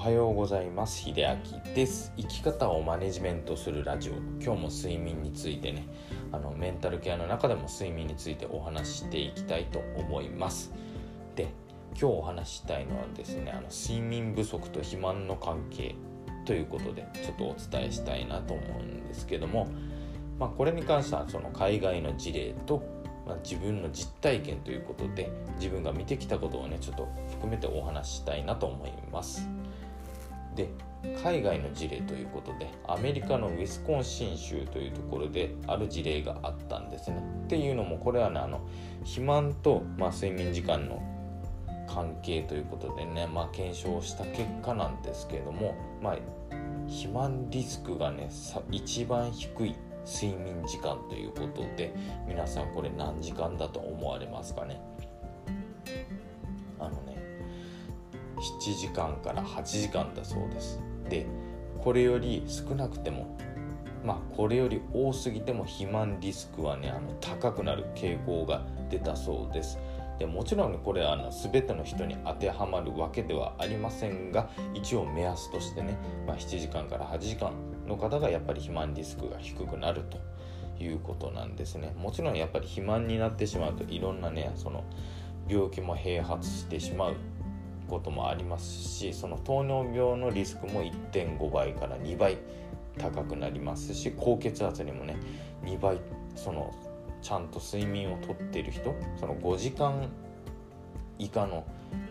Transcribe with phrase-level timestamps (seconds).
[0.00, 1.02] はようございます。
[1.02, 2.14] 秀明です。
[2.16, 4.14] 生き方をマネジメントするラジオ。
[4.42, 5.86] 今日も睡眠についてね。
[6.32, 10.72] あのメンタルケアの中でも睡眠についてお話ししていきたいと思います。
[11.36, 11.52] で
[11.90, 15.94] 今日お話ししたいのはですねあの睡眠不足と肥満の関係
[16.46, 19.68] ということでちょっとお伝えしたいなと思うんですけども
[20.38, 22.82] まあ、これに関してはその海外の事例と
[23.26, 29.46] ま、自分の実体験ということで自分が見てきたことをねちょっと含めてお話ししたいなと思います。
[30.54, 30.68] で
[31.22, 37.22] 海外の事例ということでアメリカのウィスコンシン州というところである事例があったんですね。
[37.44, 38.60] っていうのもこれはねあの
[39.00, 41.02] 肥満と、まあ、睡眠時間の
[41.88, 46.18] 関係ということでね、まあ、検証した結果なんですけれども、まあ、
[46.86, 48.28] 肥満リスクがね
[48.70, 49.74] 一番低い
[50.06, 51.94] 睡眠時間ということで
[52.26, 54.80] 皆さんこれ何時間だと思われますかね？
[58.40, 60.80] 7時間から8時間だそうです。
[61.08, 61.26] で
[61.82, 63.36] これより少なくても
[64.04, 69.78] まあこれより多すぎても肥満リスクはねあの高くなる傾向が出たそうです。
[70.18, 77.52] でもちろんねこれあの全ての人に当てはまるわけではありませんが一応目安としてね、まあ、7時間から8時間
[77.86, 80.18] の方がやっぱり肥満リスクが低くなると
[80.82, 81.94] いうことなんですね。
[81.96, 84.84] もちろんやっぱり肥満になってしまうといろんなねその
[85.48, 87.14] 病気も併発してしまう
[87.90, 92.38] こともありますしその糖尿病のリスクも1.5倍から2倍
[92.96, 95.16] 高くなりますし高血圧にもね
[95.64, 95.98] 2倍
[96.36, 96.72] その
[97.20, 100.08] ちゃんと睡眠をとっている人その5時間
[101.18, 101.64] 以下の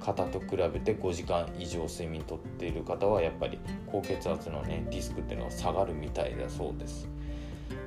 [0.00, 7.08] 方と比べて5時間以上睡眠とっている方はやっぱり高血圧のねリスクっていうのは下がるみたいだそうです。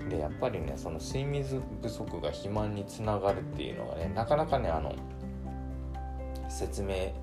[0.09, 1.43] でやっぱりねその睡眠
[1.81, 4.95] 不足が肥満につながるっていうのはねなかなかねあの
[6.49, 7.13] 説明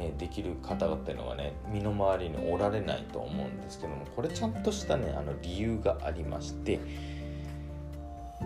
[0.00, 6.80] ね、できる方々っていうのがね身の回りにおられないと思うんですけどもこれちゃんとしたねあの理由がありまして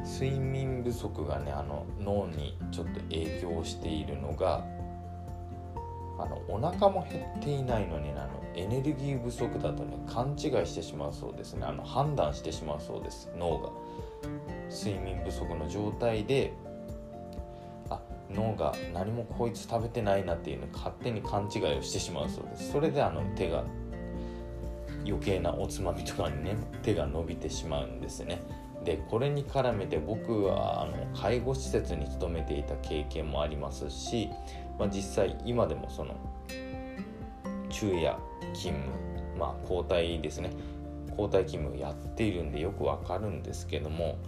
[0.05, 4.65] 睡眠不足がねあの脳にちょっと影響しているのが
[6.19, 11.67] あのお腹も減っていないのにあのエネルギー不足だとね勘違いしてしまうそうですね。
[11.67, 13.71] あの判断してしまうそうです脳が。
[14.71, 16.53] 睡眠不足の状態で
[18.35, 22.73] 脳が何もこいつ食べてないなっていうの勝手に勘違いをしてしまうそうです。
[22.73, 23.65] それであの手が
[25.07, 28.43] 余計なおつまみとかにね手が伸びてしまうんですね。
[28.85, 34.29] でこれに絡めて僕はあの介護施設に勤めていた経験もありますし
[34.79, 36.17] まあ、実際今でもその
[37.71, 38.19] 昼夜
[38.53, 38.93] 勤務
[39.39, 40.51] まあ交代ですね。
[41.11, 44.19] 交代勤務やっているんでよくわかるんですけども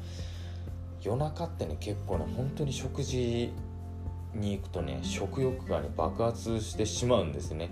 [1.02, 3.52] 夜中ってね結構ね本当に食事
[4.40, 7.70] に行くとね食欲がね爆発してしまうんですね。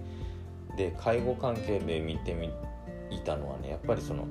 [0.77, 2.51] で介護関係で見てみ
[3.11, 4.27] いたのはねやっぱりその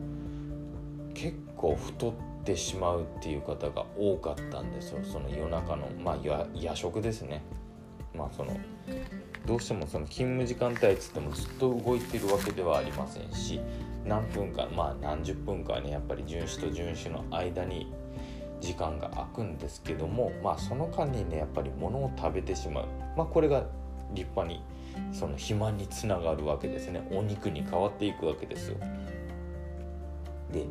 [1.13, 2.13] 結構太っ
[2.43, 4.99] てしまうっていう方が多かったんですよ。
[5.03, 7.43] その夜中のまあ夜食ですね。
[8.15, 8.57] まあその
[9.45, 13.59] どうしてもその勤務時間帯っつってもずっと動いてるわけではありませんし
[14.05, 17.91] 何分間まあ何十分間ねやっぱり巡視と巡視の間に
[18.63, 22.87] 時間が空くんですけどもまあその間にねやっぱり物を食べてしまう。
[23.17, 23.65] まあこれが
[24.13, 24.63] 立派に
[25.11, 27.05] その肥満につながるわけですね。
[27.11, 28.77] お肉に変わっていくわけですよ。
[30.51, 30.65] で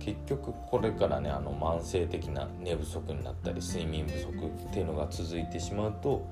[0.00, 6.26] 結局これからねあの慢性的な寝不足になったり睡眠不足っていうのが続いてしまうと、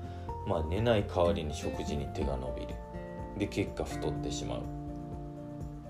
[0.45, 2.75] まあ、寝ない代わりに食事に手が伸びる。
[3.39, 4.82] で結果太ってしまう。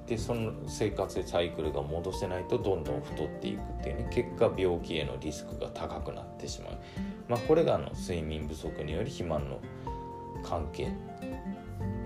[0.08, 6.78] でその生活でサイクルが戻せないとどんどん太っていくっていうね結果病気へのリスクが高くなってしまう、
[7.30, 9.62] まあ、これがあの睡眠不足による肥満の
[10.44, 10.92] 関係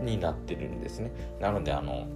[0.02, 1.12] になってるんですね。
[1.40, 2.07] なのであの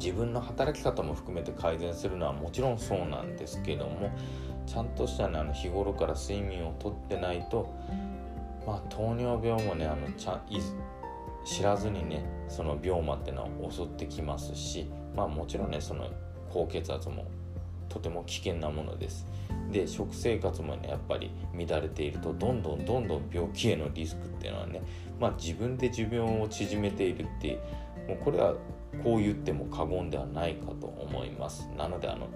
[0.00, 4.10] 自分の働き方も含めて改善するのはもちろんそうなんですけども
[4.66, 7.70] ちゃんとしたねあの日頃から睡眠をとってないと
[8.66, 10.58] まあ糖尿病もねあのちゃい
[11.44, 16.08] 知らずにねその病魔っていうのは襲ってきますしまあもちろんねその
[16.50, 17.30] 高血圧も
[17.88, 19.26] とても危険なものです。
[19.70, 24.82] で食生活もねやっぱり乱れているとどんどんどんどん病気へのリスクっていうのはね
[25.20, 27.60] まあ自分で寿命を縮めているって
[28.08, 28.54] もうこれは
[29.04, 31.68] こう言っても過言ではないかと思います。
[31.76, 32.28] なのであの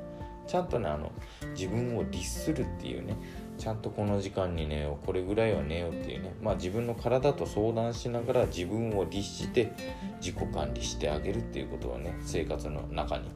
[0.46, 1.10] ちゃんとねあの
[1.56, 3.16] 自分を律するっていうね
[3.64, 6.34] ちゃんとこの時間に寝ようこれぐらいは寝ようっていうね。
[6.42, 9.72] まあ自分の体と相談しながら自分を律して
[10.20, 13.30] 自己管理してあげるっていうことをね生活の中に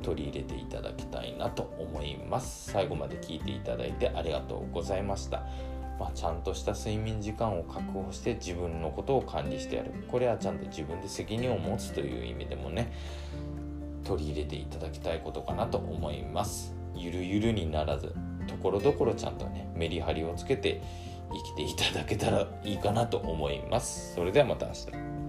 [0.00, 2.70] 取り入れていただきたいなと思います。
[2.70, 5.42] 最後まで聞いていただいてありがとうございました。
[5.98, 9.90] まあ、ちゃんとした睡眠時間を確保して自分のことを管理してやる。
[10.06, 12.92] これはちゃんと自分で責任を持つという意味でもね
[14.04, 16.76] 取り入れていただきたいことかなと思います。
[16.94, 18.14] ゆるゆるにならず。
[18.46, 20.82] ところどころちゃんとねメリハリをつけて
[21.56, 24.14] 生きていただけたらいいかなと思います。
[24.14, 25.21] それではまた明日。